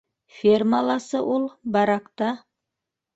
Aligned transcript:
Фермаласы 0.35 1.21
ул, 1.33 1.45
баракта. 1.75 2.31